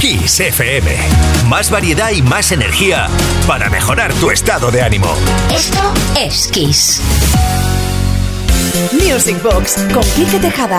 Kiss 0.00 0.40
FM. 0.40 0.96
Más 1.46 1.70
variedad 1.70 2.10
y 2.10 2.22
más 2.22 2.52
energía 2.52 3.06
para 3.46 3.68
mejorar 3.68 4.14
tu 4.14 4.30
estado 4.30 4.70
de 4.70 4.80
ánimo. 4.80 5.14
Esto 5.54 5.92
es 6.18 6.48
Kiss. 6.48 7.02
Music 8.92 9.42
Box 9.42 9.74
con 9.92 10.02
Quique 10.14 10.38
Tejada. 10.38 10.78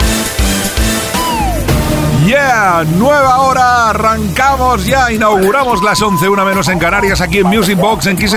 Yeah, 2.26 2.86
nueva 2.98 3.40
hora, 3.42 3.90
arrancamos 3.90 4.86
ya, 4.86 5.12
inauguramos 5.12 5.82
las 5.82 6.00
11, 6.00 6.30
una 6.30 6.46
menos 6.46 6.68
en 6.68 6.78
Canarias, 6.78 7.20
aquí 7.20 7.40
en 7.40 7.48
Music 7.48 7.78
Box, 7.78 8.06
en 8.06 8.16
Kiss 8.16 8.36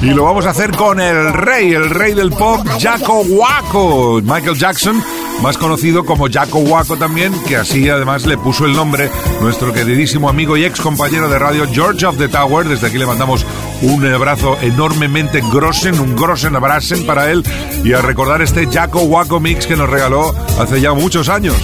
y 0.00 0.06
lo 0.06 0.24
vamos 0.24 0.46
a 0.46 0.50
hacer 0.50 0.70
con 0.74 0.98
el 0.98 1.32
rey, 1.34 1.72
el 1.72 1.90
rey 1.90 2.14
del 2.14 2.30
pop, 2.30 2.66
Jaco 2.80 3.20
Waco, 3.20 4.20
Michael 4.22 4.56
Jackson, 4.56 5.02
más 5.42 5.58
conocido 5.58 6.06
como 6.06 6.30
Jaco 6.30 6.60
Waco 6.60 6.96
también, 6.96 7.34
que 7.46 7.56
así 7.56 7.86
además 7.90 8.24
le 8.24 8.38
puso 8.38 8.64
el 8.64 8.72
nombre 8.72 9.10
nuestro 9.42 9.74
queridísimo 9.74 10.30
amigo 10.30 10.56
y 10.56 10.64
ex 10.64 10.80
compañero 10.80 11.28
de 11.28 11.38
radio 11.38 11.66
George 11.70 12.06
of 12.06 12.16
the 12.16 12.28
Tower, 12.28 12.66
desde 12.66 12.86
aquí 12.86 12.96
le 12.96 13.06
mandamos 13.06 13.44
un 13.82 14.06
abrazo 14.06 14.56
enormemente 14.62 15.42
grosen, 15.52 16.00
un 16.00 16.16
grosen 16.16 16.56
abrazen 16.56 17.04
para 17.04 17.30
él, 17.30 17.44
y 17.84 17.92
a 17.92 18.00
recordar 18.00 18.40
este 18.40 18.66
Jaco 18.66 19.00
Waco 19.00 19.38
mix 19.38 19.66
que 19.66 19.76
nos 19.76 19.90
regaló 19.90 20.34
hace 20.58 20.80
ya 20.80 20.94
muchos 20.94 21.28
años. 21.28 21.56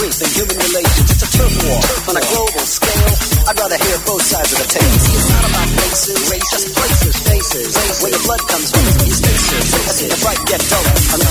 increase 0.00 0.24
in 0.24 0.30
human 0.32 0.56
relations. 0.56 1.12
It's 1.12 1.20
a 1.20 1.30
turf 1.36 1.52
war 1.60 1.80
on 2.08 2.16
a 2.16 2.24
global 2.24 2.64
scale. 2.64 3.12
I'd 3.52 3.58
rather 3.60 3.76
hear 3.76 3.98
both 4.08 4.24
sides 4.24 4.52
of 4.52 4.58
the 4.64 4.68
tape. 4.72 4.96
See, 4.96 5.12
it's 5.12 5.28
not 5.28 5.44
about 5.44 5.68
races, 5.76 6.20
race, 6.32 6.48
just 6.48 6.66
places, 6.72 7.16
faces. 7.20 7.68
Where 8.00 8.12
your 8.12 8.24
blood 8.24 8.40
comes 8.48 8.68
from, 8.72 8.80
your 8.80 9.12
spaces. 9.12 9.68
I 9.76 9.92
see 9.92 10.08
the 10.08 10.18
bright 10.24 10.40
get 10.48 10.60
duller. 10.72 11.29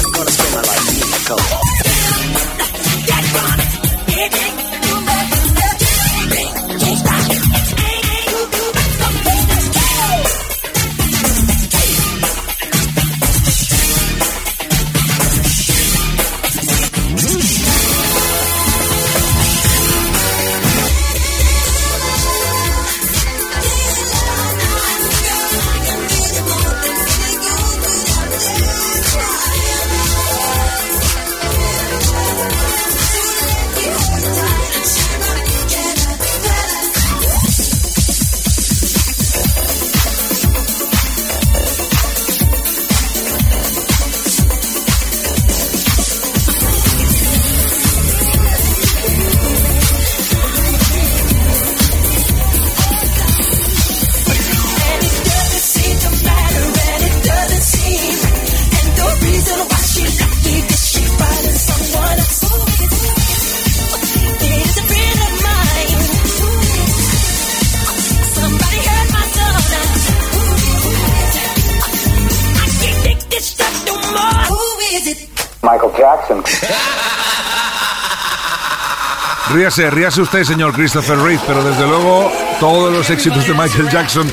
Ríase, 79.70 79.92
ríase 79.92 80.22
usted, 80.22 80.44
señor 80.46 80.74
Christopher 80.74 81.20
Reeve, 81.20 81.44
pero 81.46 81.64
desde 81.64 81.86
luego 81.86 82.32
todos 82.60 82.92
los 82.92 83.08
éxitos 83.12 83.46
de 83.46 83.54
Michael 83.54 83.88
Jackson 83.92 84.26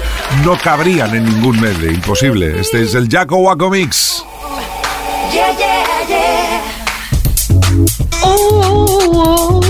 no 0.42 0.56
cabrían 0.56 1.14
en 1.14 1.26
ningún 1.26 1.60
medley. 1.60 1.94
Imposible. 1.94 2.58
Este 2.58 2.84
es 2.84 2.94
el 2.94 3.06
Jacko 3.06 3.36
Waco 3.36 3.68
Mix. 3.68 4.24
Yeah, 5.30 5.54
yeah, 5.58 6.08
yeah. 6.08 6.62
Oh, 8.22 9.60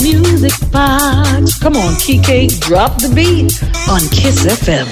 music 0.00 0.52
box. 0.72 1.60
Come 1.60 1.78
on, 1.78 1.94
Kike, 1.94 2.48
drop 2.66 2.98
the 2.98 3.08
beat 3.14 3.62
on 3.88 4.00
Kiss 4.08 4.46
FM. 4.46 4.88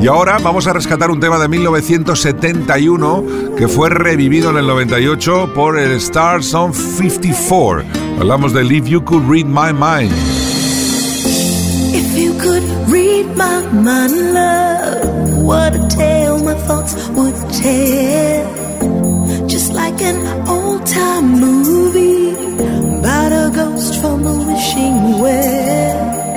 Y 0.00 0.06
ahora 0.06 0.38
vamos 0.38 0.66
a 0.68 0.72
rescatar 0.72 1.10
un 1.10 1.18
tema 1.18 1.38
de 1.38 1.48
1971 1.48 3.24
que 3.58 3.66
fue 3.66 3.88
revivido 3.88 4.50
en 4.50 4.58
el 4.58 4.68
98 4.68 5.52
por 5.52 5.80
el 5.80 5.90
Star 5.96 6.44
Song 6.44 6.72
54. 6.72 7.82
Hablamos 8.20 8.52
de 8.52 8.64
If 8.64 8.86
You 8.86 9.04
Could 9.04 9.28
Read 9.28 9.46
My 9.46 9.72
Mind. 9.72 10.12
If 11.92 12.16
you 12.16 12.34
could 12.34 12.62
read 12.88 13.26
my 13.36 13.62
mind, 13.72 14.32
love, 14.32 15.42
what 15.42 15.74
a 15.74 15.88
tale 15.88 16.38
my 16.44 16.54
thoughts 16.54 16.94
would 17.16 17.34
tell. 17.60 19.48
Just 19.48 19.72
like 19.72 20.00
an 20.02 20.48
old 20.48 20.86
time 20.86 21.40
movie 21.40 22.34
about 23.00 23.32
a 23.32 23.50
ghost 23.52 24.00
from 24.00 24.24
a 24.24 24.34
wishing 24.38 25.18
well. 25.18 26.36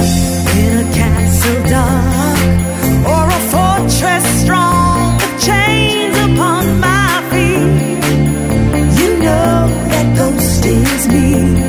In 0.57 0.77
a 0.79 0.93
castle 0.95 1.69
dark 1.69 2.39
or 3.05 3.25
a 3.29 3.39
fortress 3.51 4.41
strong 4.41 4.70
steals 10.61 11.07
me. 11.07 11.60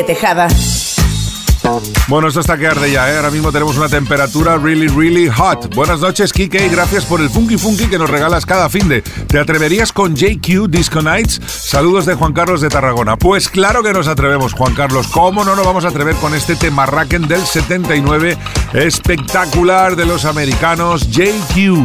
Con 0.00 0.06
Quique 0.06 0.14
Tejada. 0.14 0.48
Bueno, 2.08 2.28
esto 2.28 2.40
está 2.40 2.56
que 2.56 2.66
arde 2.66 2.90
ya, 2.90 3.12
¿eh? 3.12 3.16
Ahora 3.16 3.30
mismo 3.30 3.52
tenemos 3.52 3.76
una 3.76 3.88
temperatura 3.88 4.56
really, 4.56 4.88
really 4.88 5.28
hot. 5.28 5.74
Buenas 5.74 6.00
noches, 6.00 6.32
Kike, 6.32 6.68
gracias 6.68 7.04
por 7.04 7.20
el 7.20 7.30
funky 7.30 7.58
funky 7.58 7.86
que 7.86 7.98
nos 7.98 8.10
regalas 8.10 8.46
cada 8.46 8.68
fin 8.68 8.88
de. 8.88 9.02
¿Te 9.02 9.38
atreverías 9.38 9.92
con 9.92 10.16
JQ 10.16 10.68
Disco 10.68 11.02
Nights? 11.02 11.40
Saludos 11.46 12.06
de 12.06 12.14
Juan 12.14 12.32
Carlos 12.32 12.60
de 12.60 12.68
Tarragona. 12.68 13.16
Pues 13.16 13.48
claro 13.48 13.82
que 13.82 13.92
nos 13.92 14.08
atrevemos, 14.08 14.54
Juan 14.54 14.74
Carlos. 14.74 15.06
¿Cómo 15.08 15.44
no 15.44 15.54
nos 15.54 15.66
vamos 15.66 15.84
a 15.84 15.88
atrever 15.88 16.16
con 16.16 16.34
este 16.34 16.56
tema 16.56 16.86
Racken 16.86 17.28
del 17.28 17.44
79 17.44 18.36
espectacular 18.72 19.96
de 19.96 20.06
los 20.06 20.24
americanos 20.24 21.08
JQ? 21.10 21.76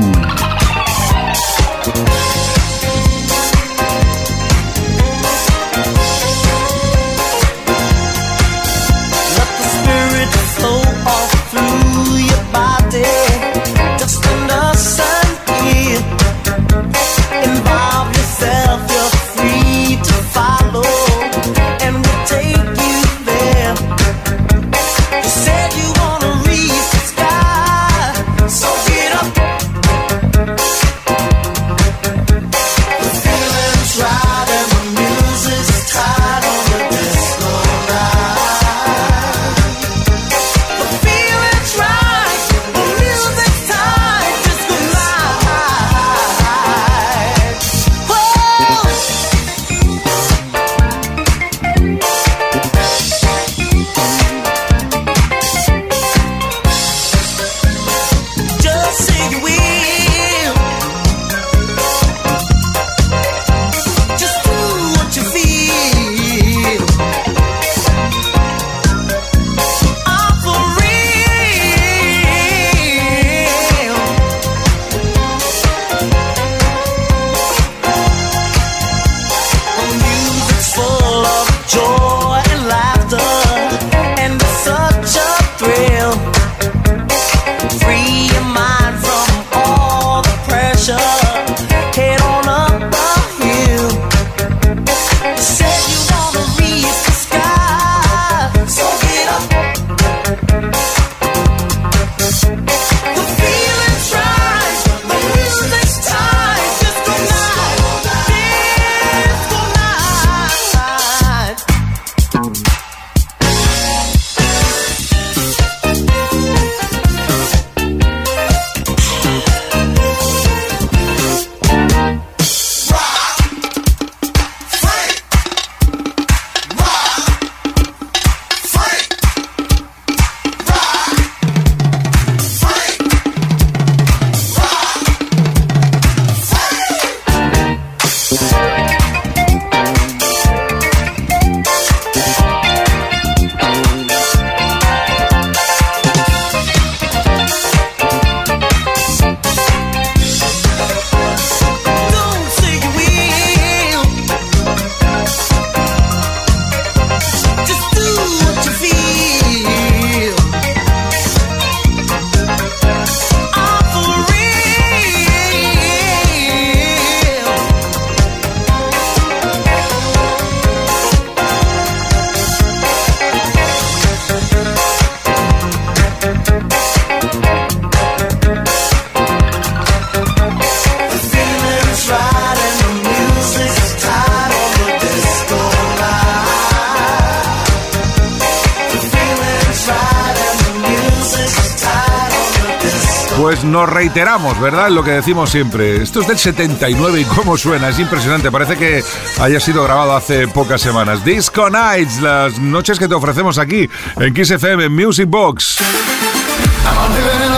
exageramos, 194.26 194.60
¿verdad? 194.60 194.88
En 194.88 194.96
lo 194.96 195.04
que 195.04 195.12
decimos 195.12 195.52
siempre. 195.52 196.02
Esto 196.02 196.22
es 196.22 196.28
del 196.28 196.40
79 196.40 197.22
y 197.22 197.26
cómo 197.26 197.58
suena, 197.58 197.90
es 197.90 198.00
impresionante. 198.00 198.52
Parece 198.52 198.76
que 198.76 199.04
haya 199.40 199.60
sido 199.60 199.84
grabado 199.84 200.16
hace 200.16 200.48
pocas 200.48 200.82
semanas. 200.82 201.24
Disco 201.24 201.70
Nights, 201.70 202.22
las 202.22 202.58
noches 202.58 202.98
que 202.98 203.08
te 203.08 203.14
ofrecemos 203.14 203.60
aquí 203.60 203.88
en 204.18 204.34
Kiss 204.34 204.50
FM 204.50 204.90
Music 204.90 205.30
Box. 205.30 205.78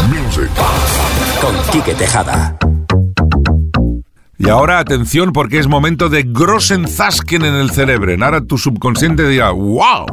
Music. 0.10 0.50
Con 1.42 1.56
Quique 1.72 1.94
Tejada. 1.94 2.58
Y 4.40 4.50
ahora 4.50 4.78
atención 4.78 5.34
porque 5.34 5.58
es 5.58 5.68
momento 5.68 6.10
de 6.10 6.24
Grossenzasken 6.24 7.44
en 7.44 7.56
el 7.56 7.72
cerebro. 7.72 8.14
Ahora 8.24 8.42
tu 8.42 8.58
subconsciente 8.58 9.28
dirá, 9.28 9.50
wow, 9.50 10.06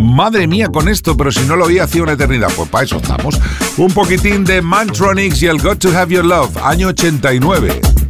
madre 0.00 0.46
mía 0.46 0.68
con 0.68 0.88
esto, 0.88 1.16
pero 1.16 1.32
si 1.32 1.40
no 1.46 1.56
lo 1.56 1.64
oía 1.64 1.84
hacía 1.84 2.02
una 2.02 2.12
eternidad. 2.12 2.48
Pues 2.54 2.68
para 2.68 2.84
eso 2.84 2.98
estamos. 2.98 3.40
Un 3.76 3.92
poquitín 3.92 4.44
de 4.44 4.62
Mantronics 4.62 5.42
y 5.42 5.46
el 5.46 5.60
Got 5.60 5.78
to 5.80 5.98
Have 5.98 6.14
Your 6.14 6.24
Love, 6.24 6.56
año 6.62 6.88
89. 6.88 8.01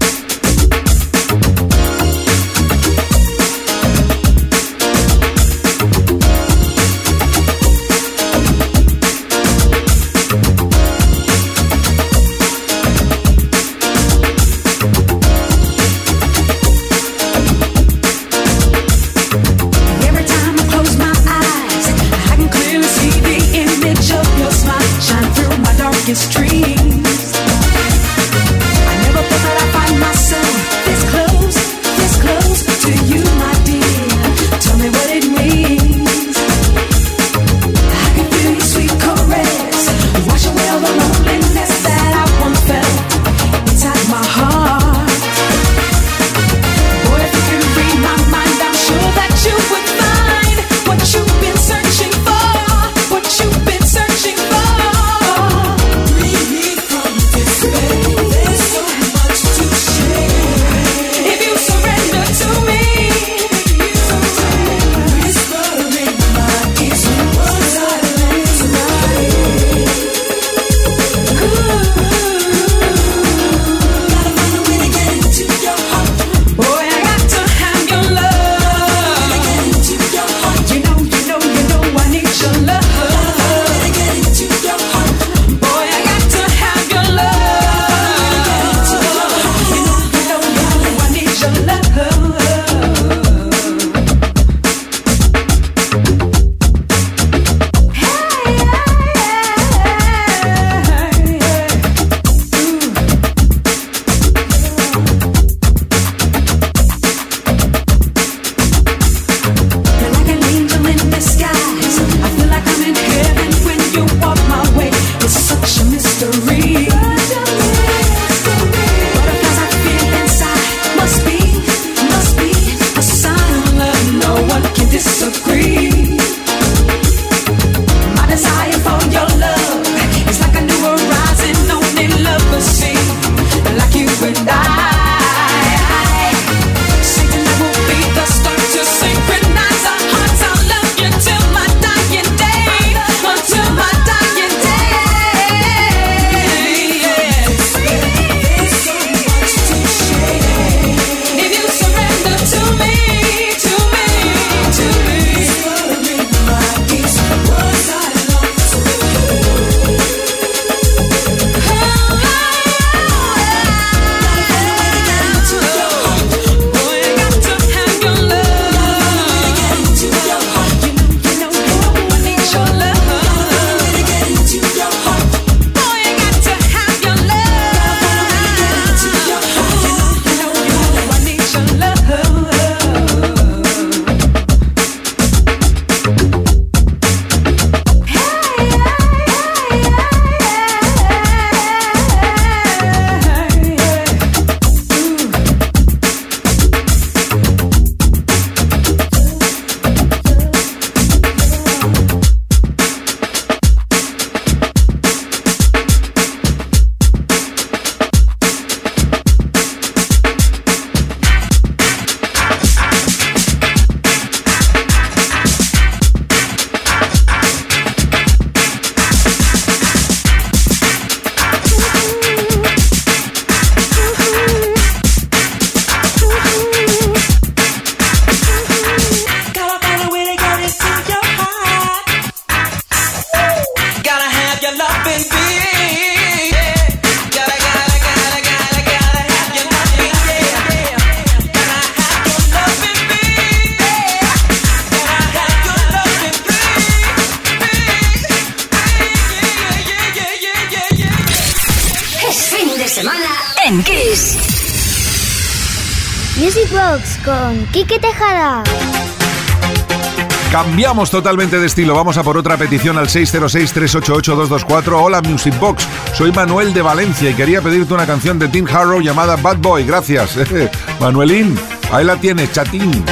Cambiamos 260.92 261.10
totalmente 261.10 261.58
de 261.58 261.66
estilo. 261.68 261.94
Vamos 261.94 262.18
a 262.18 262.22
por 262.22 262.36
otra 262.36 262.58
petición 262.58 262.98
al 262.98 263.08
606-388-224. 263.08 265.02
Hola 265.02 265.22
Music 265.22 265.58
Box, 265.58 265.88
soy 266.12 266.32
Manuel 266.32 266.74
de 266.74 266.82
Valencia 266.82 267.30
y 267.30 267.34
quería 267.34 267.62
pedirte 267.62 267.94
una 267.94 268.04
canción 268.04 268.38
de 268.38 268.48
Tim 268.48 268.66
Harrow 268.66 269.00
llamada 269.00 269.36
Bad 269.36 269.56
Boy. 269.56 269.84
Gracias. 269.84 270.36
Manuelín, 271.00 271.58
ahí 271.90 272.04
la 272.04 272.16
tienes, 272.16 272.52
chatín. 272.52 273.02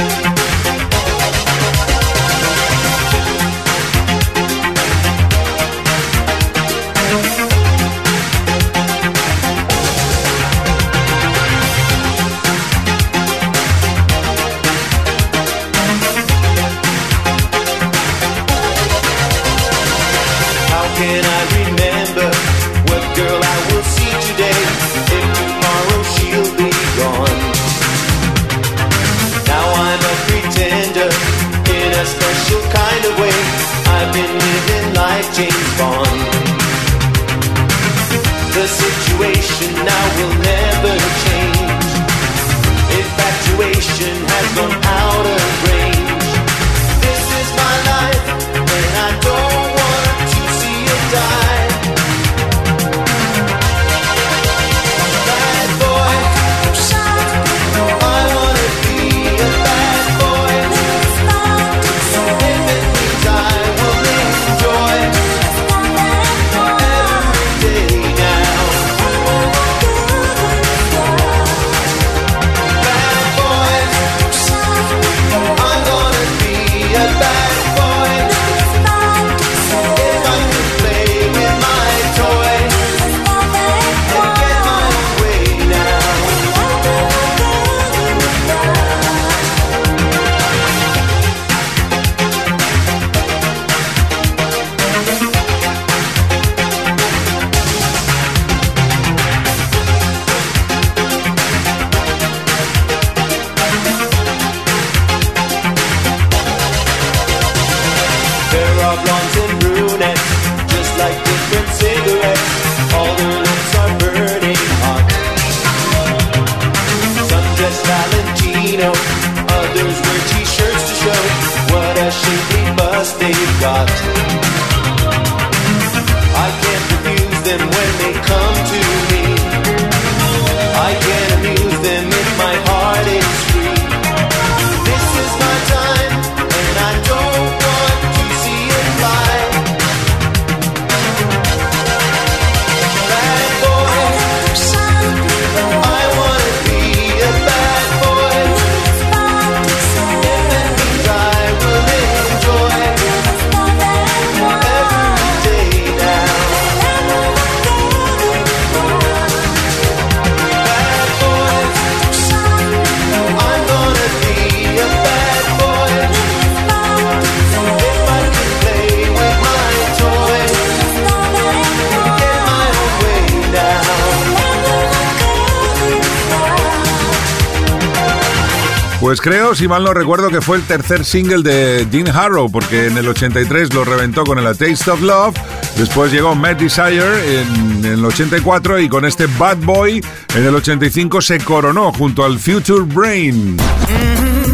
Si 179.61 179.67
mal 179.67 179.83
no 179.83 179.93
recuerdo, 179.93 180.29
que 180.29 180.41
fue 180.41 180.57
el 180.57 180.63
tercer 180.63 181.05
single 181.05 181.43
de 181.43 181.85
Dean 181.85 182.07
Harrow, 182.07 182.49
porque 182.49 182.87
en 182.87 182.97
el 182.97 183.07
83 183.07 183.71
lo 183.75 183.85
reventó 183.85 184.23
con 184.23 184.39
el 184.39 184.47
A 184.47 184.55
Taste 184.55 184.89
of 184.89 185.01
Love, 185.01 185.35
después 185.77 186.11
llegó 186.11 186.33
Mad 186.33 186.55
Desire 186.55 187.41
en, 187.41 187.85
en 187.85 187.93
el 187.93 188.03
84 188.03 188.79
y 188.79 188.89
con 188.89 189.05
este 189.05 189.27
Bad 189.37 189.57
Boy 189.57 190.03
en 190.33 190.45
el 190.47 190.55
85 190.55 191.21
se 191.21 191.37
coronó 191.41 191.93
junto 191.93 192.25
al 192.25 192.39
Future 192.39 192.81
Brain. 192.85 193.57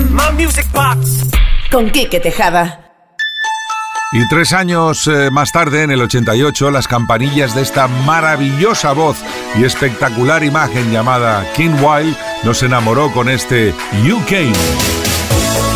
My 0.10 0.44
music 0.44 0.68
box. 0.74 1.26
Con 1.72 1.90
Quique 1.90 2.20
Tejada. 2.20 2.84
Y 4.12 4.28
tres 4.28 4.52
años 4.52 5.08
eh, 5.08 5.30
más 5.32 5.54
tarde, 5.54 5.84
en 5.84 5.92
el 5.92 6.02
88, 6.02 6.70
las 6.70 6.90
campanillas 6.90 7.56
de 7.56 7.62
esta 7.62 7.88
maravillosa 7.88 8.92
voz 8.92 9.18
y 9.58 9.64
espectacular 9.64 10.44
imagen 10.44 10.92
llamada 10.92 11.46
King 11.56 11.76
Wild 11.82 12.18
nos 12.44 12.62
enamoró 12.62 13.10
con 13.14 13.30
este 13.30 13.74
You 14.04 14.20
Came. 14.28 14.97
Thank 15.30 15.62
you. 15.62 15.67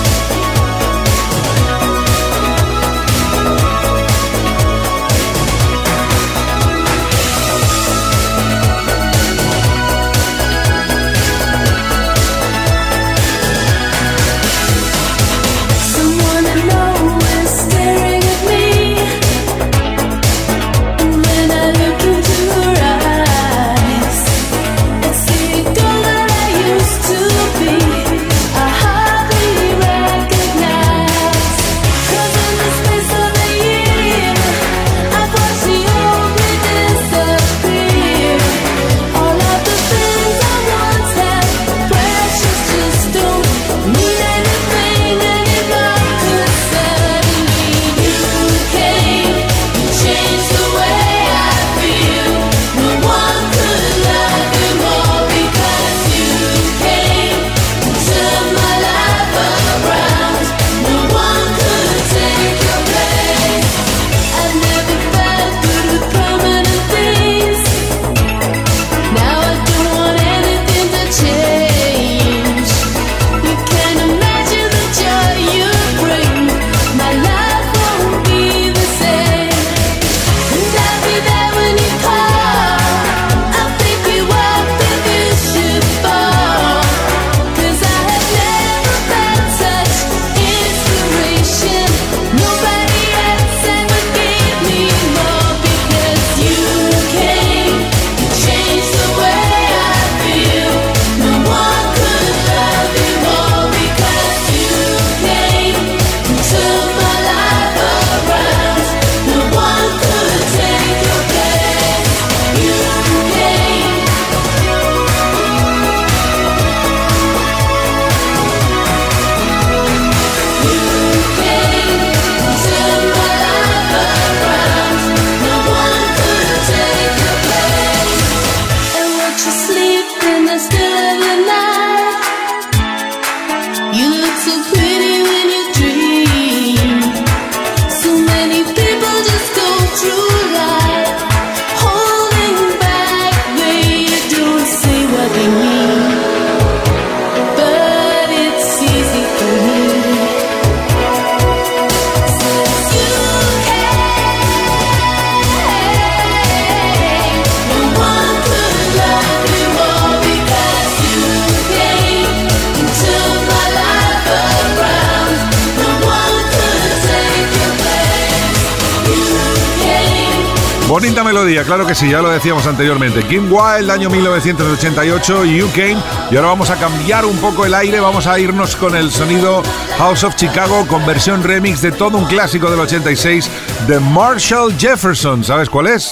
Bonita 170.92 171.24
melodía, 171.24 171.64
claro 171.64 171.88
que 171.88 171.96
sí, 171.96 172.10
ya 172.10 172.22
lo 172.22 172.30
decíamos 172.30 172.68
anteriormente. 172.68 173.24
Kim 173.24 173.50
Wilde, 173.50 173.90
año 173.90 174.10
1988, 174.10 175.46
You 175.46 175.70
Came. 175.74 175.96
Y 176.30 176.36
ahora 176.36 176.50
vamos 176.50 176.70
a 176.70 176.76
cambiar 176.76 177.24
un 177.24 177.38
poco 177.38 177.66
el 177.66 177.74
aire, 177.74 178.02
vamos 178.02 178.28
a 178.28 178.38
irnos 178.38 178.76
con 178.76 178.94
el 178.98 179.10
sonido 179.10 179.64
House 179.98 180.26
of 180.26 180.36
Chicago 180.36 180.86
con 180.90 181.06
versión 181.06 181.44
remix 181.44 181.82
de 181.82 181.94
todo 181.94 182.18
un 182.18 182.26
clásico 182.26 182.70
del 182.70 182.82
86 182.82 183.50
de 183.88 184.02
Marshall 184.02 184.78
Jefferson. 184.78 185.46
¿Sabes 185.46 185.70
cuál 185.70 185.88
es? 185.88 186.12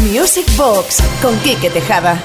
Music 0.00 0.46
Box 0.56 1.00
con 1.22 1.38
Quique 1.38 1.70
Tejada. 1.70 2.20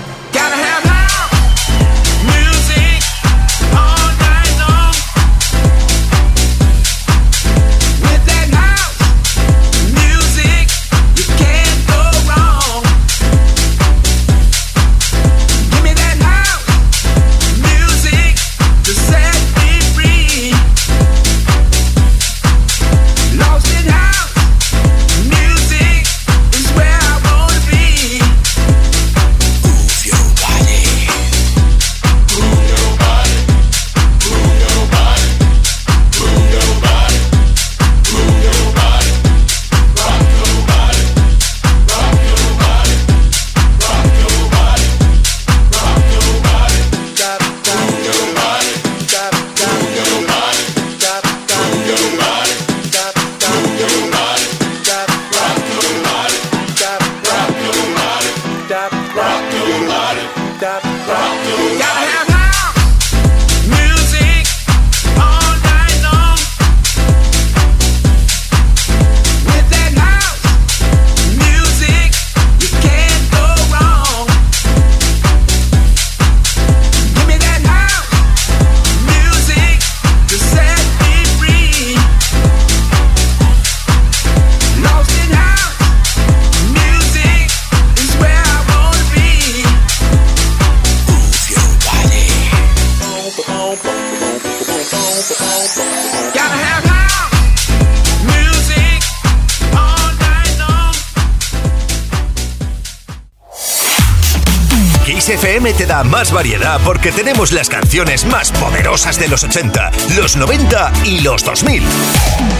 FM 105.66 105.74
te 105.74 105.86
da 105.88 106.04
más 106.04 106.32
variedad 106.32 106.80
porque 106.86 107.12
tenemos 107.12 107.52
las 107.52 107.70
canciones 107.70 108.24
más 108.26 108.52
poderosas 108.52 109.20
de 109.20 109.28
los 109.28 109.44
80, 109.44 109.92
los 110.16 110.38
90 110.38 110.94
y 111.06 111.22
los 111.22 111.44
2000. 111.44 111.82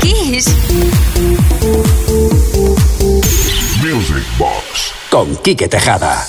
Kiss. 0.02 0.56
Music 3.84 4.24
Box 4.40 4.94
con 5.12 5.36
Quique 5.38 5.68
Tejada. 5.68 6.26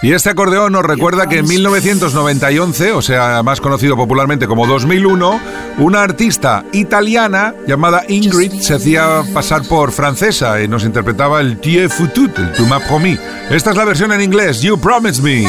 Y 0.00 0.12
este 0.12 0.30
acordeón 0.30 0.72
nos 0.72 0.84
recuerda 0.84 1.28
que 1.28 1.38
en 1.38 1.46
1991, 1.46 2.74
o 2.96 3.02
sea, 3.02 3.42
más 3.44 3.60
conocido 3.60 3.96
popularmente 3.96 4.48
como 4.48 4.66
2001, 4.66 5.40
una 5.78 6.02
artista 6.02 6.64
italiana 6.72 7.54
llamada 7.66 8.04
Ingrid 8.08 8.60
se 8.60 8.74
hacía 8.74 9.22
pasar 9.32 9.62
por 9.66 9.92
francesa 9.92 10.62
y 10.62 10.68
nos 10.68 10.84
interpretaba 10.84 11.40
el 11.40 11.58
Tie 11.58 11.88
Futut, 11.88 12.38
el 12.38 12.52
Tu 12.52 12.66
m'as 12.66 12.82
promis. 12.86 13.18
Esta 13.50 13.70
es 13.70 13.76
la 13.76 13.84
versión 13.84 14.12
en 14.12 14.20
inglés, 14.20 14.60
You 14.60 14.78
Promised 14.78 15.22
Me. 15.22 15.42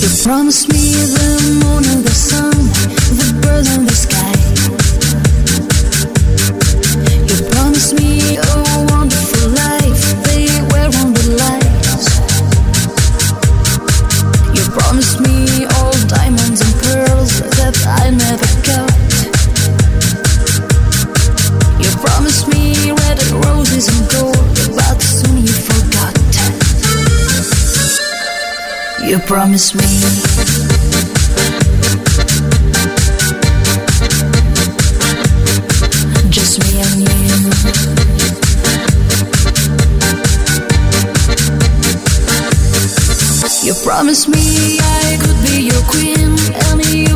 You 0.00 0.08
promised 0.24 0.68
me 0.68 0.75
promise 29.36 29.74
me. 29.74 29.82
Promise 43.84 44.26
me 44.28 44.78
I 44.80 45.16
could 45.20 45.40
be 45.46 45.62
your 45.62 45.82
queen, 45.82 46.36
any 46.70 47.15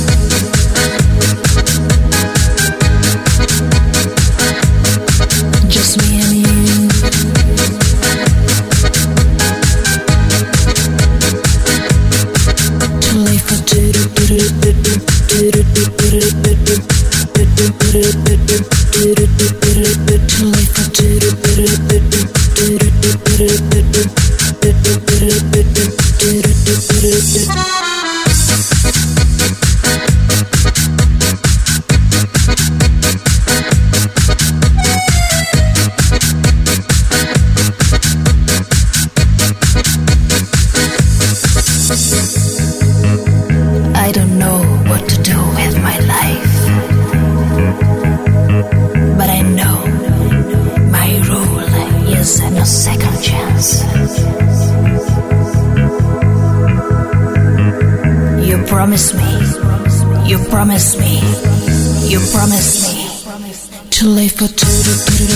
promised 60.61 60.99
me, 60.99 61.15
you 62.07 62.19
promised 62.31 62.93
me. 62.93 63.89
To 63.89 64.05
live 64.05 64.33
for 64.33 64.47
You 65.17 65.30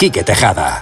Quique 0.00 0.24
Tejada. 0.24 0.79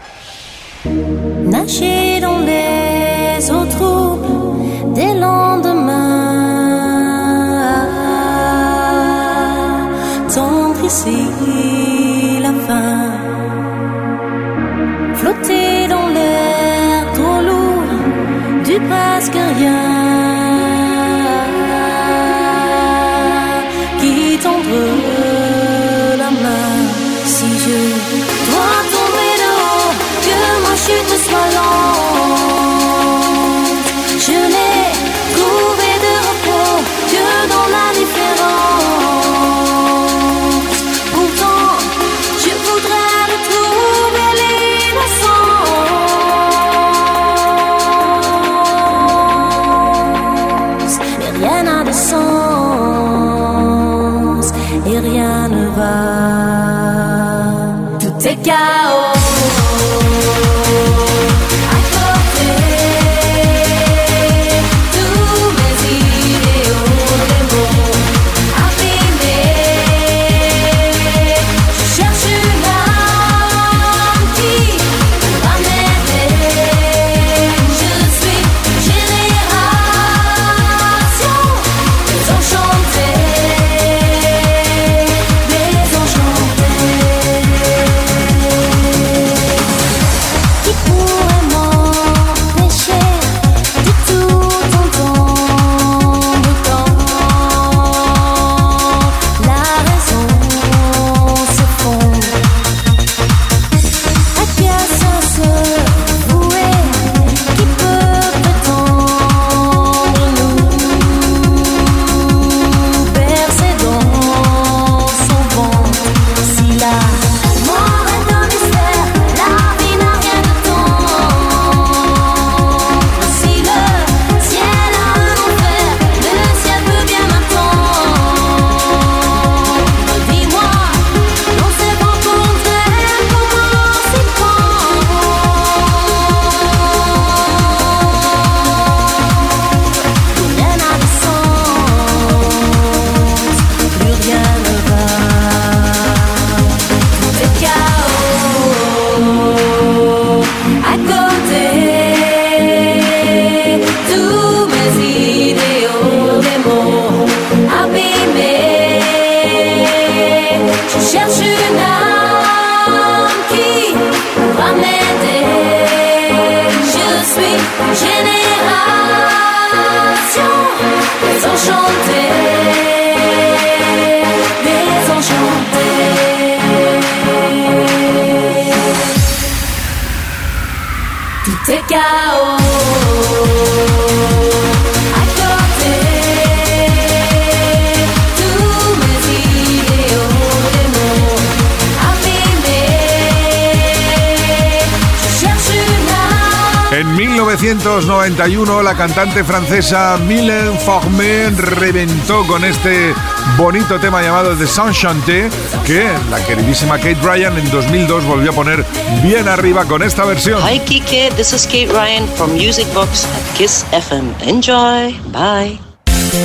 La 198.88 198.94
cantante 198.94 199.44
francesa 199.44 200.16
Mylène 200.16 200.78
Farmer 200.78 201.54
reventó 201.54 202.46
con 202.46 202.64
este 202.64 203.12
bonito 203.58 204.00
tema 204.00 204.22
llamado 204.22 204.56
The 204.56 204.66
Saint-Chanté 204.66 205.50
que 205.84 206.08
la 206.30 206.42
queridísima 206.46 206.96
Kate 206.96 207.18
Ryan 207.22 207.58
en 207.58 207.70
2002 207.70 208.24
volvió 208.24 208.50
a 208.50 208.54
poner 208.54 208.86
bien 209.22 209.46
arriba 209.46 209.84
con 209.84 210.02
esta 210.02 210.24
versión. 210.24 210.62
Hi, 210.66 210.78
Kike. 210.78 211.32
This 211.36 211.52
is 211.52 211.66
Kate 211.66 211.88
Ryan 211.92 212.26
from 212.36 212.52
Music 212.52 212.86
Box 212.94 213.26
at 213.26 213.58
Kiss 213.58 213.84
FM. 213.92 214.32
Enjoy. 214.40 215.12
Bye. 215.32 215.78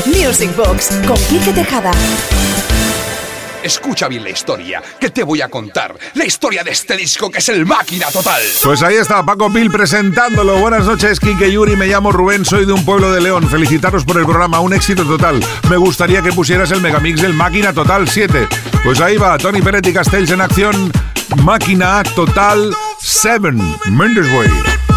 Music 0.05 0.53
Box 0.57 0.89
con 1.07 1.15
Quique 1.29 1.53
Tejada. 1.53 1.91
Escucha 3.63 4.09
bien 4.09 4.23
la 4.23 4.29
historia 4.29 4.83
que 4.99 5.09
te 5.09 5.23
voy 5.23 5.41
a 5.41 5.47
contar. 5.47 5.97
La 6.15 6.25
historia 6.25 6.63
de 6.63 6.71
este 6.71 6.97
disco 6.97 7.31
que 7.31 7.39
es 7.39 7.47
el 7.49 7.65
máquina 7.65 8.07
total. 8.11 8.41
Pues 8.61 8.83
ahí 8.83 8.95
está 8.95 9.23
Paco 9.23 9.51
Pil 9.51 9.71
presentándolo. 9.71 10.57
Buenas 10.57 10.85
noches, 10.85 11.19
Kike 11.19 11.51
Yuri. 11.51 11.75
Me 11.77 11.87
llamo 11.87 12.11
Rubén, 12.11 12.43
soy 12.43 12.65
de 12.65 12.73
un 12.73 12.83
pueblo 12.83 13.11
de 13.11 13.21
León. 13.21 13.49
Felicitaros 13.49 14.03
por 14.03 14.17
el 14.17 14.25
programa, 14.25 14.59
un 14.59 14.73
éxito 14.73 15.05
total. 15.05 15.43
Me 15.69 15.77
gustaría 15.77 16.21
que 16.21 16.33
pusieras 16.33 16.71
el 16.71 16.81
megamix 16.81 17.21
del 17.21 17.33
Máquina 17.33 17.73
Total 17.73 18.07
7. 18.07 18.47
Pues 18.83 18.99
ahí 18.99 19.17
va, 19.17 19.37
Tony 19.37 19.61
Peretti 19.61 19.93
Castells 19.93 20.31
en 20.31 20.41
acción. 20.41 20.91
Máquina 21.43 22.03
Total 22.15 22.75
7. 22.99 23.51
Mendes 23.89 24.27
Way. 24.33 24.92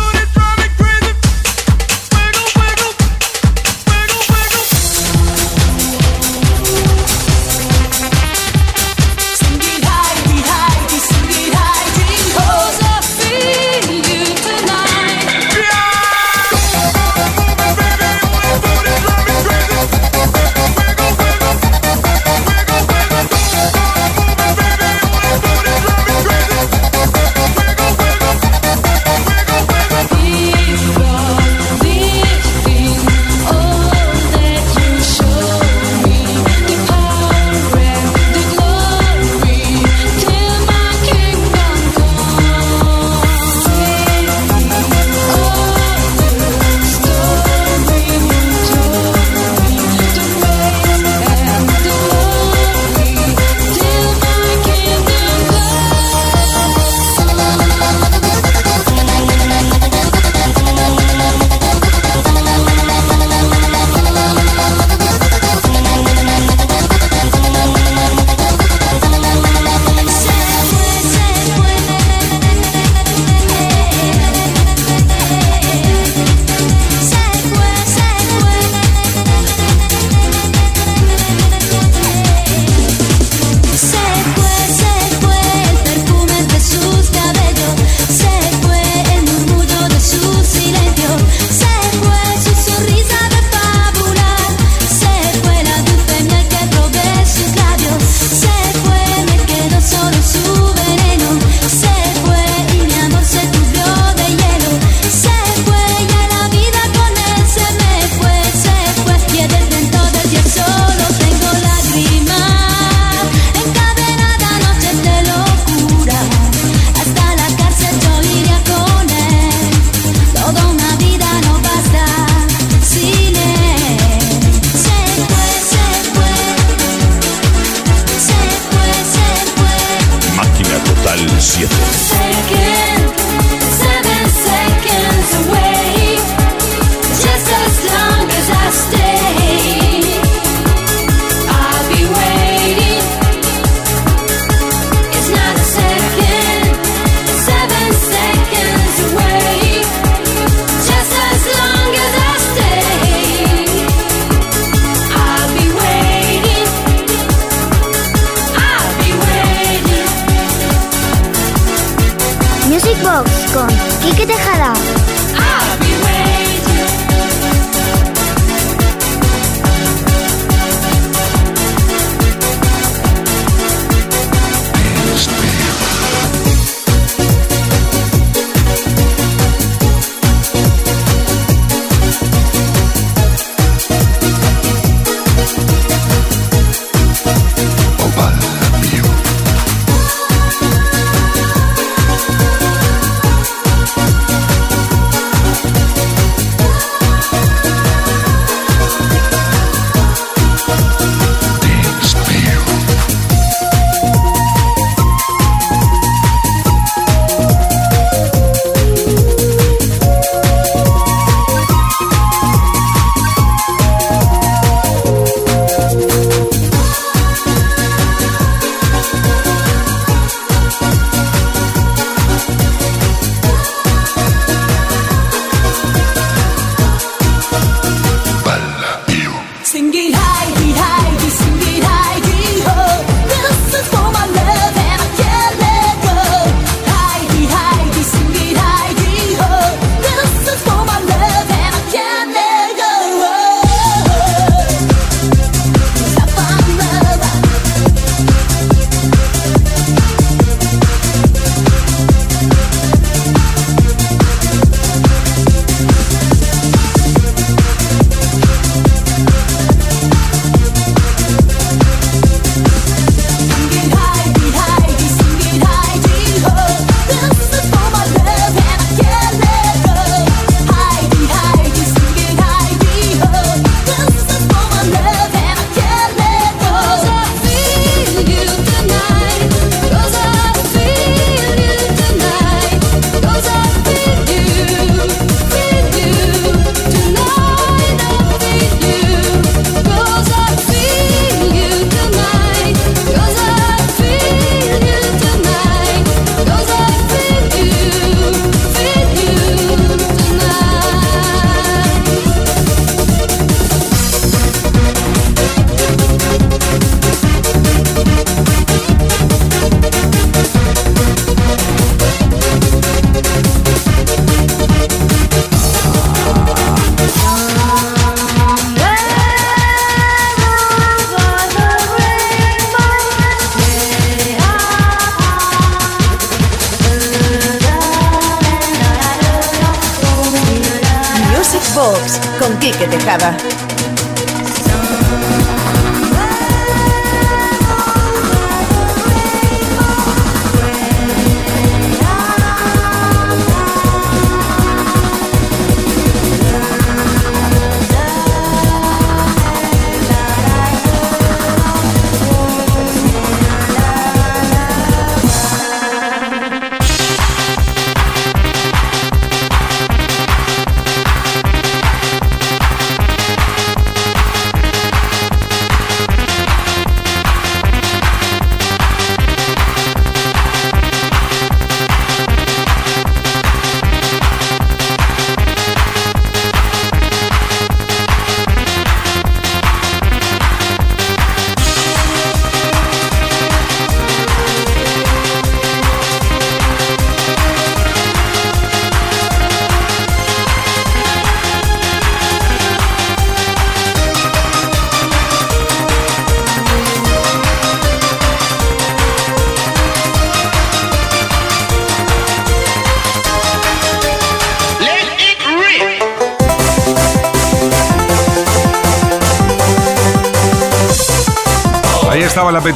Music 162.77 163.02
Box 163.02 163.52
con 163.54 163.66
Quique 164.02 164.27
Tejada. 164.27 164.74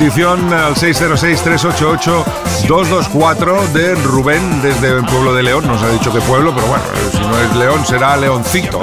Petición 0.00 0.52
al 0.54 0.74
606-388-224 0.76 3.66
de 3.72 3.94
Rubén 3.96 4.62
desde 4.62 4.96
el 4.96 5.04
pueblo 5.04 5.34
de 5.34 5.42
León. 5.42 5.66
Nos 5.66 5.82
ha 5.82 5.90
dicho 5.90 6.10
que 6.10 6.22
pueblo, 6.22 6.54
pero 6.54 6.68
bueno, 6.68 6.82
si 7.12 7.18
no 7.18 7.38
es 7.38 7.54
León 7.54 7.84
será 7.84 8.16
Leoncito. 8.16 8.80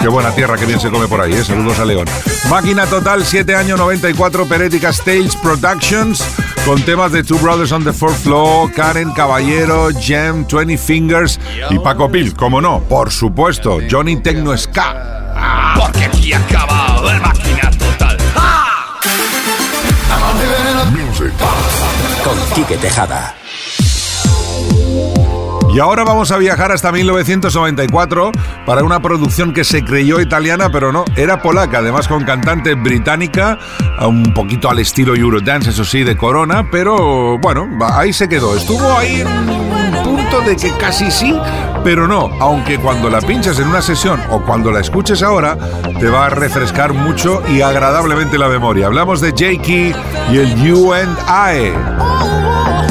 Qué 0.00 0.06
buena 0.06 0.32
tierra, 0.32 0.56
que 0.56 0.64
bien 0.64 0.78
se 0.78 0.88
come 0.88 1.08
por 1.08 1.20
ahí, 1.20 1.32
¿eh? 1.32 1.42
Saludos 1.42 1.80
a 1.80 1.84
León. 1.84 2.06
Máquina 2.48 2.86
total, 2.86 3.26
7 3.26 3.56
años 3.56 3.76
94, 3.76 4.46
Perética 4.46 4.90
Stage 4.90 5.30
Productions, 5.42 6.24
con 6.64 6.80
temas 6.82 7.10
de 7.10 7.24
Two 7.24 7.38
Brothers 7.38 7.72
on 7.72 7.82
the 7.82 7.92
Fourth 7.92 8.22
Floor, 8.22 8.70
Karen 8.70 9.10
Caballero, 9.14 9.88
Jem, 9.90 10.46
20 10.46 10.78
Fingers 10.78 11.40
y 11.70 11.78
Paco 11.80 12.08
Pil, 12.08 12.36
como 12.36 12.60
no, 12.60 12.84
por 12.88 13.10
supuesto, 13.10 13.80
Johnny 13.90 14.18
Tecno 14.18 14.56
Ska. 14.56 15.01
Con 22.24 22.38
Quique 22.54 22.76
Tejada. 22.76 23.34
Y 25.74 25.78
ahora 25.80 26.04
vamos 26.04 26.30
a 26.30 26.36
viajar 26.36 26.70
hasta 26.70 26.92
1994 26.92 28.30
para 28.66 28.84
una 28.84 29.00
producción 29.00 29.54
que 29.54 29.64
se 29.64 29.82
creyó 29.82 30.20
italiana, 30.20 30.70
pero 30.70 30.92
no, 30.92 31.06
era 31.16 31.40
polaca, 31.40 31.78
además 31.78 32.08
con 32.08 32.24
cantante 32.24 32.74
británica, 32.74 33.58
un 34.00 34.34
poquito 34.34 34.68
al 34.68 34.80
estilo 34.80 35.16
Eurodance, 35.16 35.70
eso 35.70 35.84
sí, 35.84 36.04
de 36.04 36.14
Corona, 36.14 36.70
pero 36.70 37.38
bueno, 37.38 37.70
ahí 37.94 38.12
se 38.12 38.28
quedó. 38.28 38.54
Estuvo 38.54 38.92
ahí 38.98 39.22
en 39.22 39.28
un 39.28 40.02
punto 40.04 40.42
de 40.42 40.56
que 40.56 40.70
casi 40.76 41.10
sí, 41.10 41.34
pero 41.84 42.06
no, 42.06 42.30
aunque 42.40 42.78
cuando 42.78 43.10
la 43.10 43.20
pinchas 43.20 43.58
en 43.58 43.68
una 43.68 43.82
sesión 43.82 44.20
o 44.30 44.42
cuando 44.42 44.70
la 44.70 44.80
escuches 44.80 45.22
ahora, 45.22 45.56
te 45.98 46.08
va 46.08 46.26
a 46.26 46.30
refrescar 46.30 46.92
mucho 46.92 47.42
y 47.48 47.60
agradablemente 47.60 48.38
la 48.38 48.48
memoria. 48.48 48.86
Hablamos 48.86 49.20
de 49.20 49.30
Jakey 49.30 49.94
y 50.30 50.38
el 50.38 50.54
You 50.62 50.92
and 50.92 51.18
I. 51.28 52.81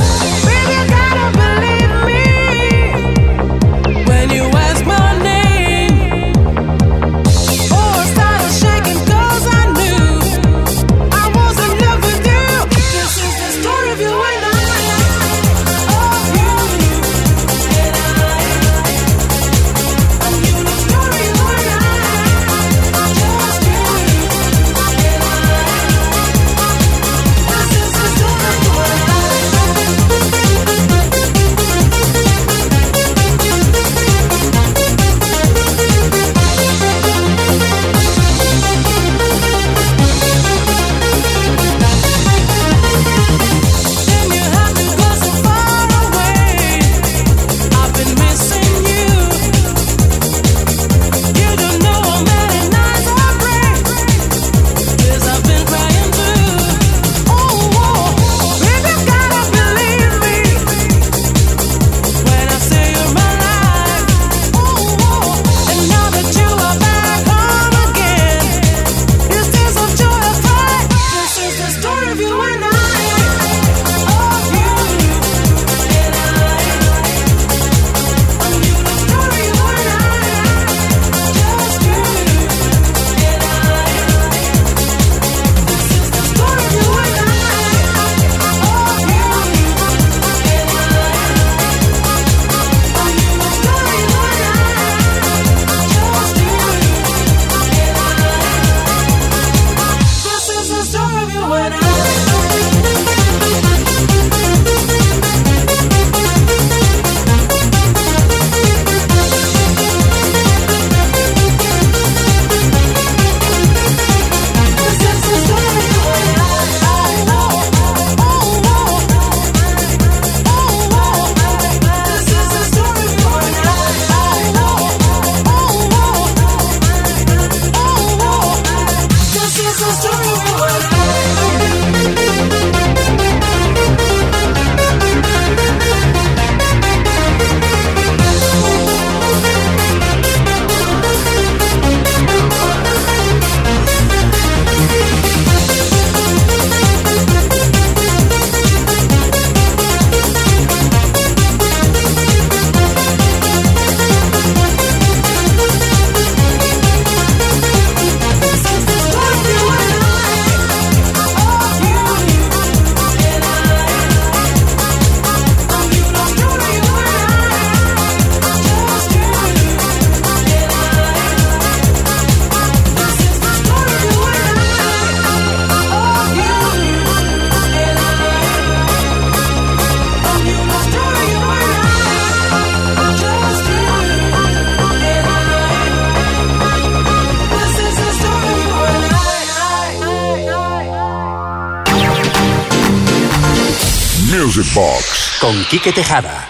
Box. 194.73 195.37
Con 195.41 195.65
Quique 195.65 195.91
Tejada. 195.91 196.49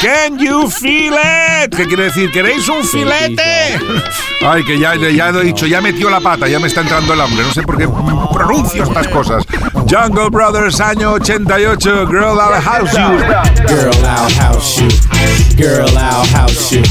Can 0.00 0.38
you 0.38 0.70
feel 0.70 1.14
it? 1.14 1.74
¿Qué 1.74 1.86
quiere 1.86 2.04
decir? 2.04 2.30
¿Queréis 2.30 2.68
un 2.68 2.84
filete? 2.84 3.78
Ay, 4.40 4.64
que 4.64 4.78
ya, 4.78 4.94
ya 4.94 5.28
he 5.30 5.44
dicho, 5.44 5.66
ya 5.66 5.80
metió 5.80 6.08
la 6.08 6.20
pata, 6.20 6.46
ya 6.46 6.60
me 6.60 6.68
está 6.68 6.82
entrando 6.82 7.12
el 7.12 7.20
hambre. 7.20 7.42
No 7.42 7.52
sé 7.52 7.62
por 7.62 7.76
qué 7.76 7.88
pronuncio 8.32 8.84
estas 8.84 9.08
cosas. 9.08 9.44
Jungle 9.90 10.30
Brothers, 10.30 10.80
año 10.80 11.12
88, 11.14 12.06
Girl 12.06 12.38
I'll 12.38 12.62
House 12.62 12.92
You. 12.92 13.18
Girl, 13.66 13.92
I'll 14.04 14.30
house 14.30 14.80
you. 14.80 14.88
Girl, 15.56 15.98
I'll 15.98 16.24
house 16.26 16.72
you. 16.72 16.82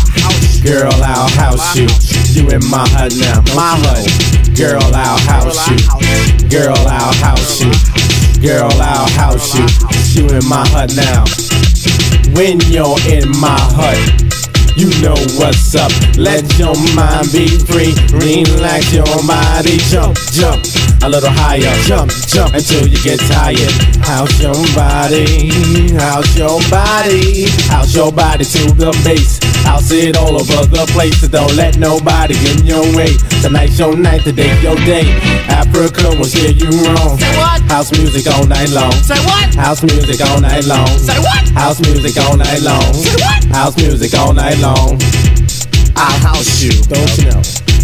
Girl, 0.61 0.91
I'll 1.01 1.29
house 1.37 1.75
you. 1.75 1.87
You 2.33 2.49
in 2.49 2.65
my 2.69 2.87
hut 2.89 3.13
now, 3.15 3.41
my 3.55 3.79
hut. 3.79 4.55
Girl, 4.55 4.83
I'll 4.93 5.17
house 5.19 5.69
you. 5.69 6.49
Girl, 6.49 6.75
I'll 6.87 7.13
house 7.13 7.61
you. 7.61 8.08
Girl, 8.41 8.71
I'll 8.79 9.09
house 9.19 9.53
you. 9.53 9.67
You 10.15 10.27
in 10.29 10.45
my 10.47 10.63
hut 10.71 10.95
now. 10.95 11.27
When 12.33 12.59
you're 12.71 12.95
in 13.11 13.27
my 13.35 13.59
hut. 13.75 13.99
You 14.79 14.87
know 15.03 15.19
what's 15.35 15.75
up. 15.75 15.91
Let 16.15 16.47
your 16.57 16.73
mind 16.95 17.27
be 17.35 17.51
free. 17.67 17.91
Relax 18.15 18.93
your 18.93 19.03
body. 19.27 19.75
Jump, 19.91 20.15
jump 20.31 20.63
a 21.03 21.09
little 21.09 21.29
higher. 21.29 21.75
Jump, 21.83 22.11
jump 22.31 22.55
until 22.55 22.87
you 22.87 22.95
get 23.03 23.19
tired. 23.27 23.75
House 23.99 24.39
your 24.39 24.55
body. 24.71 25.51
House 25.99 26.37
your 26.37 26.61
body. 26.71 27.49
House 27.67 27.93
your 27.93 28.11
body 28.11 28.45
to 28.45 28.71
the 28.71 28.95
base. 29.03 29.39
House 29.69 29.91
it 29.91 30.17
all 30.17 30.33
over 30.33 30.65
the 30.65 30.89
place. 30.97 31.21
So 31.21 31.27
don't 31.27 31.53
let 31.55 31.77
nobody 31.77 32.33
get 32.41 32.59
in 32.59 32.65
your 32.65 32.81
way. 32.97 33.13
Tonight's 33.45 33.77
your 33.77 33.95
night, 33.95 34.25
today's 34.25 34.57
your 34.63 34.75
day. 34.81 35.05
Africa 35.45 36.09
will 36.17 36.25
steer 36.25 36.57
you 36.57 36.73
wrong. 36.89 37.21
Say 37.21 37.29
what? 37.37 37.61
House 37.69 37.91
music 37.93 38.25
all 38.33 38.47
night 38.49 38.73
long. 38.73 38.91
Say 39.05 39.21
what? 39.29 39.53
House 39.53 39.83
music 39.83 40.25
all 40.25 40.41
night 40.41 40.65
long. 40.65 40.89
Say 40.97 41.19
what? 41.21 41.45
House 41.53 41.79
music 41.85 42.17
all 42.17 42.35
night 42.35 42.61
long. 42.65 42.93
Say 42.97 43.13
what? 43.21 43.45
House 43.53 43.77
music 43.77 44.17
all 44.17 44.33
night 44.33 44.57
long. 44.57 44.97
I 45.95 46.17
house 46.25 46.63
you, 46.65 46.73
don't 46.89 47.17
you 47.21 47.29
know? 47.29 47.41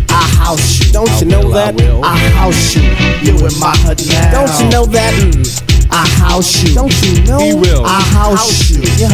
I 0.10 0.26
house 0.42 0.80
you, 0.82 0.92
don't 0.92 1.22
you 1.22 1.28
know 1.28 1.52
that? 1.54 1.78
I 2.02 2.18
house 2.34 2.74
you, 2.74 2.82
you 3.22 3.38
in 3.46 3.54
my 3.60 3.78
hut 3.86 4.02
now. 4.10 4.42
Don't 4.42 4.54
you 4.58 4.70
know 4.74 4.86
that? 4.90 5.14
Mm. 5.14 5.75
I 5.96 6.06
house 6.20 6.62
you, 6.62 6.76
don't 6.76 6.92
you 7.04 7.24
know? 7.24 7.40
He 7.40 7.54
will. 7.54 7.86
I 7.86 8.02
house, 8.02 8.70
you, 8.70 8.84
yo. 9.00 9.08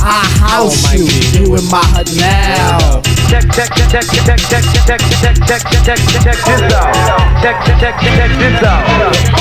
I 0.00 0.24
house 0.40 0.82
oh, 0.88 0.96
you, 0.96 1.04
you 1.44 1.54
in 1.54 1.64
my 1.68 1.84
hut 1.84 2.08
now. 2.16 3.02
Check, 3.34 3.50
check, 3.50 3.66
check, 3.74 3.90
check, 3.90 4.06
check, 4.14 4.38
check, 4.46 4.62
check, 4.86 5.00
check, 5.18 5.34
check, 5.42 5.58
check, 5.58 5.82
check, 5.82 5.98
check 6.22 6.38
this 6.46 6.70
out. 6.70 6.94
Check, 7.42 7.58
check, 7.66 7.82
check, 7.82 7.98
check 7.98 8.30
this 8.38 8.62
out. 8.62 8.86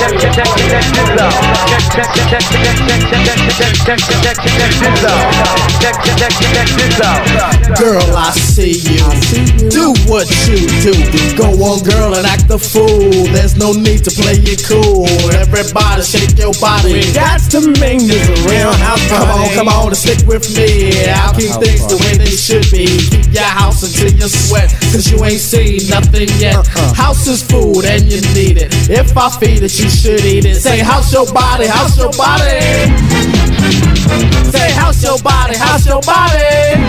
Check, 0.02 0.18
check, 0.18 0.34
check, 0.34 0.50
check 0.50 0.86
this 0.98 1.22
out. 1.22 1.30
Check, 1.70 1.86
check, 1.94 2.10
check, 2.10 2.42
check, 2.42 2.74
check, 2.74 3.06
check, 3.06 3.22
check, 3.22 3.54
check, 3.54 3.78
check, 3.86 4.00
check, 4.02 4.18
check, 4.18 4.38
check 4.50 4.74
this 4.82 5.06
out. 5.06 5.22
Check, 5.78 5.96
check, 6.02 6.18
check, 6.18 6.34
check 6.42 6.70
this 6.74 7.02
out. 7.06 7.22
Girl, 7.78 8.18
I 8.18 8.32
see 8.34 8.82
you. 8.82 9.06
Do 9.70 9.94
what 10.10 10.26
you 10.50 10.66
do. 10.82 10.94
Go 11.38 11.54
on, 11.62 11.86
girl, 11.86 12.18
and 12.18 12.26
act 12.26 12.50
a 12.50 12.58
fool. 12.58 13.30
There's 13.30 13.58
no 13.58 13.74
need 13.74 14.04
to 14.06 14.12
play 14.12 14.42
it 14.42 14.66
cool. 14.66 15.06
Everybody 15.38 16.02
shake 16.02 16.34
your 16.42 16.54
body. 16.58 17.14
That's 17.14 17.48
to 17.54 17.62
make 17.78 18.02
this 18.02 18.26
a 18.26 18.50
real 18.50 18.74
house 18.74 19.06
Come 19.10 19.30
on, 19.30 19.54
come 19.54 19.68
on, 19.70 19.88
and 19.94 19.98
stick 19.98 20.26
with 20.26 20.50
me. 20.58 20.98
I'll 21.14 21.38
keep 21.38 21.54
things 21.62 21.86
the 21.86 22.02
way 22.02 22.18
they 22.18 22.34
should 22.34 22.66
be. 22.74 22.90
Keep 22.90 23.38
your 23.38 23.54
house 23.54 23.83
until 23.84 24.12
you 24.12 24.28
sweat, 24.28 24.72
cause 24.92 25.12
you 25.12 25.24
ain't 25.24 25.42
seen 25.42 25.80
nothing 25.90 26.30
yet. 26.40 26.56
Uh-huh. 26.56 26.94
House 26.94 27.28
is 27.28 27.44
food 27.44 27.86
and 27.86 28.04
you 28.12 28.22
need 28.34 28.58
it. 28.58 28.74
If 28.90 29.16
I 29.18 29.30
feed 29.30 29.64
it, 29.64 29.74
you 29.80 29.90
should 29.90 30.24
eat 30.26 30.46
it. 30.46 30.56
Say, 30.56 30.80
house 30.80 31.12
your 31.14 31.26
body, 31.32 31.68
house 31.68 31.98
your 31.98 32.12
body. 32.12 32.60
Say, 34.52 34.72
house 34.72 35.04
your 35.04 35.18
body, 35.20 35.58
house 35.58 35.86
your 35.86 36.02
body. 36.02 36.80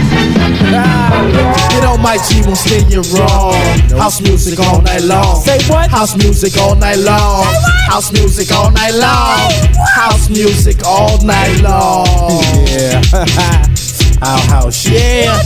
Ah. 0.76 1.74
You 1.74 1.80
know 1.82 1.96
my 1.96 2.16
G 2.16 2.42
won't 2.44 2.56
steer 2.56 2.82
you 2.88 3.02
wrong. 3.14 3.54
House 3.98 4.20
music 4.20 4.58
all 4.60 4.80
night 4.82 5.02
long. 5.02 5.42
Say 5.42 5.58
what? 5.70 5.90
House 5.90 6.16
music 6.16 6.56
all 6.60 6.74
night 6.74 6.98
long. 6.98 7.44
House 7.88 8.12
music 8.12 8.50
all 8.52 8.70
night 8.70 8.94
long. 8.94 9.50
House 9.94 10.28
music 10.28 10.84
all 10.86 11.22
night 11.24 11.60
long. 11.62 12.06
Yeah. 12.74 13.02
I'll 14.22 14.40
house. 14.48 14.88
Yeah. 14.88 15.40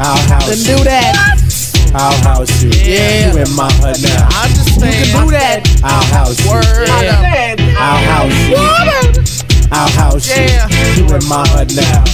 I'll 0.00 0.16
house 0.28 0.46
then 0.46 0.78
do 0.78 0.84
that. 0.84 1.14
I'll 1.94 2.14
house 2.22 2.62
you. 2.62 2.70
Yeah. 2.70 3.32
You 3.32 3.42
in 3.42 3.50
my 3.56 3.70
hut 3.82 3.98
now. 4.02 4.28
I 4.30 4.46
understand. 4.46 4.94
You 4.94 5.12
can 5.12 5.24
do 5.24 5.30
that. 5.32 5.66
I'll 5.82 6.04
house 6.14 6.38
you. 6.38 6.50
Word. 6.50 6.88
Yeah. 6.88 7.56
I'll 7.78 8.02
house 8.06 8.38
you. 8.46 8.58
I'll 9.72 9.90
house 9.90 10.28
you. 10.28 10.44
Yeah. 10.44 10.68
You 10.96 11.04
in 11.14 11.24
my 11.28 11.42
hut 11.48 11.72
now. 11.74 12.04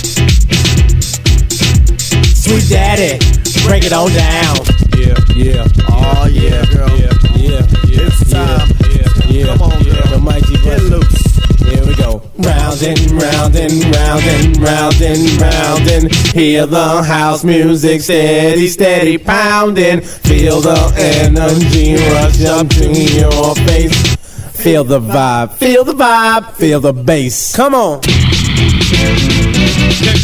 Sweet 2.44 2.68
daddy, 2.68 3.18
break 3.66 3.84
it 3.84 3.92
on 3.92 4.12
down. 4.12 4.56
Yeah, 4.96 5.16
yeah. 5.34 5.64
Oh 5.88 6.26
yeah, 6.30 6.64
girl. 6.72 6.88
Yeah, 6.96 7.12
yeah, 7.36 7.64
yeah. 7.88 8.06
It's 8.06 8.30
time. 8.30 8.68
Yeah, 8.80 8.88
yeah. 8.88 8.93
And 12.84 13.10
round 13.12 13.56
and 13.56 13.84
round 13.96 14.24
and 14.24 14.56
round 14.58 15.00
and 15.00 15.40
round 15.40 15.88
and 15.90 16.14
hear 16.34 16.66
the 16.66 17.02
house 17.02 17.42
music 17.42 18.00
steady, 18.02 18.68
steady 18.68 19.16
pounding. 19.16 20.00
Feel 20.00 20.60
the 20.60 20.92
energy 20.96 21.94
rush 21.94 22.44
up 22.44 22.68
to 22.68 22.88
your 22.90 23.54
face. 23.66 24.16
Feel 24.52 24.84
the 24.84 25.00
vibe, 25.00 25.52
feel 25.54 25.84
the 25.84 25.94
vibe, 25.94 26.52
feel 26.52 26.80
the 26.80 26.92
bass. 26.92 27.54
Come 27.56 27.74
on. 27.74 28.00
Check 28.02 28.12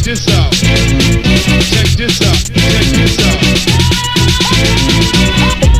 this 0.05 0.29
out. 0.29 0.53
Check 0.53 1.89
this 1.97 2.21
out. 2.23 2.37
Check 2.37 2.87
this 2.95 3.19
out. 3.27 3.50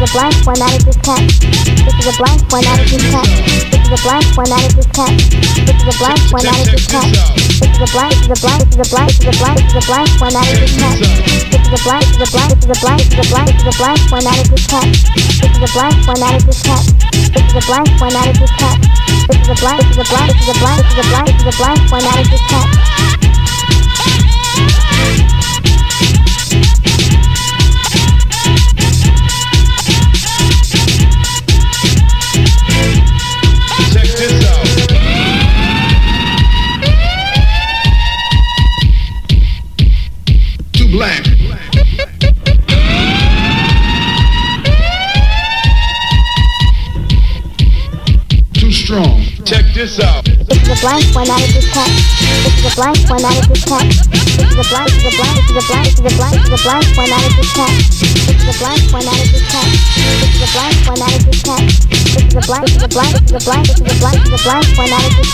Is 0.01 0.09
a 0.09 0.17
blank 0.17 0.47
one 0.47 0.57
out 0.63 0.73
of 0.73 0.85
this 0.87 0.97
cat. 1.05 1.21
This 1.21 1.93
is 2.01 2.09
a 2.09 2.17
blank 2.17 2.41
one 2.49 2.65
out 2.65 2.81
of 2.81 2.89
this 2.89 3.05
cat. 3.13 3.29
This 3.69 3.85
is 3.85 3.93
a 3.93 4.01
blank 4.01 4.25
one 4.33 4.49
out 4.49 4.65
of 4.65 4.73
this 4.73 4.89
cat. 4.97 5.13
This 5.13 5.77
is 5.77 5.93
a 5.93 5.97
blank 6.01 6.25
one 6.33 6.47
out 6.49 6.57
of 6.57 6.73
this 6.73 6.89
cat. 6.89 7.05
This 7.05 7.69
is 7.69 7.85
a 7.85 7.89
blank. 7.93 8.17
This 8.17 8.25
is 8.25 8.33
a 8.33 8.41
blank. 8.41 8.65
This 8.65 8.81
is 8.81 8.81
a 8.81 8.97
blank. 8.97 9.13
This 9.13 9.21
is 9.21 9.29
a 9.29 9.37
blank. 9.37 9.61
This 9.61 9.77
is 9.77 9.77
a 9.77 9.93
blank 9.93 10.09
one 10.25 10.37
out 10.41 10.49
of 10.49 10.57
this 10.57 10.73
cat. 10.81 10.97
This 11.53 11.61
is 11.61 11.77
a 11.77 11.85
blank. 11.85 12.05
This 12.17 12.17
is 12.17 12.25
a 12.25 12.33
blank. 12.33 12.57
This 12.57 12.65
is 12.65 12.73
a 12.73 12.81
blank. 12.81 13.05
This 13.05 13.13
is 13.13 13.21
a 13.21 13.29
blank. 13.29 13.53
This 13.53 13.61
is 13.61 13.69
a 13.69 13.77
blank 13.77 14.01
one 14.09 14.25
out 14.25 14.41
of 14.41 14.49
this 14.49 14.65
cat. 14.65 14.89
This 15.37 15.53
is 15.53 15.61
a 15.61 15.73
blank 15.77 16.01
one 16.09 16.23
out 16.25 16.33
of 16.33 16.45
this 16.49 16.63
cat. 16.65 16.85
This 17.37 17.45
is 17.45 17.57
a 17.61 17.65
blank 17.69 17.91
one 18.01 18.17
out 18.17 18.29
of 18.33 18.37
this 18.41 18.55
cat. 18.57 18.79
This 19.29 19.37
is 19.37 19.53
a 19.53 19.57
blank. 19.61 19.85
This 19.85 19.93
is 19.93 20.01
a 20.01 20.09
blank. 20.09 20.33
This 20.33 20.49
is 20.49 20.57
a 20.57 20.61
blank. 20.65 20.81
This 20.81 20.97
is 20.97 21.05
a 21.05 21.09
blank. 21.13 21.29
This 21.29 21.45
is 21.45 21.53
a 21.53 21.57
blank 21.61 21.81
one 21.93 22.05
out 22.09 22.25
of 22.25 22.29
this 22.33 22.45
cat. 22.49 23.20
strong. 48.91 49.23
Check 49.47 49.71
this 49.73 50.01
out. 50.01 50.27
It's 50.27 50.67
the 50.67 50.75
blank. 50.83 51.07
It's 51.07 51.15
the 51.15 51.63
blank. 51.71 51.95
It's 52.43 52.59
the 52.59 52.75
blank, 52.75 52.99
the 52.99 53.15
blank, 53.15 53.31
the 53.31 54.67
blank, 54.67 54.97
the 55.01 55.07
blank, 55.41 55.95
the 55.95 56.11
blank. 56.11 56.17
It's 56.31 56.37
the 56.41 56.59
blank. 56.59 56.81
It's 56.81 57.15
the 60.11 60.97
blank. 61.11 61.69
It's 62.19 62.35
the 62.35 62.41
blank, 62.41 62.67
the 62.67 62.89
blank, 62.91 63.67
the 63.71 63.95
blank, 64.01 64.27
the 64.27 64.39
blank, 64.43 64.67
the 64.71 65.27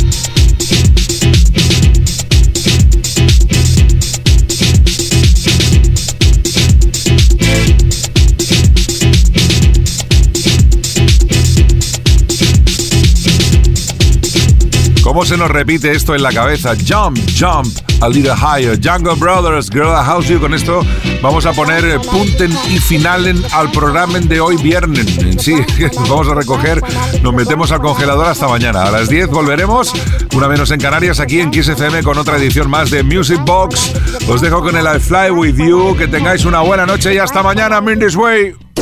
blank. 0.00 0.13
¿Cómo 15.14 15.24
se 15.24 15.36
nos 15.36 15.48
repite 15.48 15.92
esto 15.92 16.16
en 16.16 16.24
la 16.24 16.32
cabeza? 16.32 16.74
Jump, 16.74 17.16
jump, 17.38 17.68
a 18.00 18.08
little 18.08 18.34
higher. 18.34 18.76
Jungle 18.76 19.14
Brothers, 19.14 19.70
Girl 19.70 19.92
I 19.92 20.04
House 20.04 20.26
You. 20.26 20.40
Con 20.40 20.52
esto 20.54 20.80
vamos 21.22 21.46
a 21.46 21.52
poner 21.52 21.84
eh, 21.84 22.00
punten 22.00 22.50
y 22.68 22.80
finalen 22.80 23.40
al 23.52 23.70
programa 23.70 24.18
de 24.18 24.40
hoy 24.40 24.56
viernes. 24.56 25.06
Sí, 25.38 25.54
vamos 26.08 26.26
a 26.26 26.34
recoger, 26.34 26.82
nos 27.22 27.32
metemos 27.32 27.70
al 27.70 27.80
congelador 27.80 28.26
hasta 28.26 28.48
mañana. 28.48 28.82
A 28.82 28.90
las 28.90 29.08
10 29.08 29.28
volveremos, 29.28 29.92
una 30.34 30.48
menos 30.48 30.72
en 30.72 30.80
Canarias, 30.80 31.20
aquí 31.20 31.38
en 31.38 31.52
Kiss 31.52 31.68
FM 31.68 32.02
con 32.02 32.18
otra 32.18 32.36
edición 32.36 32.68
más 32.68 32.90
de 32.90 33.04
Music 33.04 33.38
Box. 33.46 33.92
Os 34.28 34.40
dejo 34.40 34.62
con 34.62 34.76
el 34.76 34.84
I 34.84 34.98
Fly 34.98 35.30
With 35.30 35.54
You. 35.58 35.96
Que 35.96 36.08
tengáis 36.08 36.44
una 36.44 36.58
buena 36.62 36.86
noche 36.86 37.14
y 37.14 37.18
hasta 37.18 37.40
mañana. 37.40 37.80
Mindis 37.80 38.16
Way. 38.16 38.73